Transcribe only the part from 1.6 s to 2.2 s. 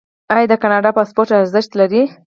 نلري؟